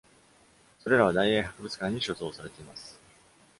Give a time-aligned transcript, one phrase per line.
[0.79, 2.99] それらは、大英博物館に所蔵されています。